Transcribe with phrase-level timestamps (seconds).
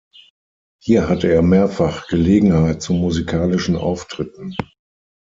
[0.81, 4.55] Hier hatte er mehrfach Gelegenheit zu musikalischen Auftritten.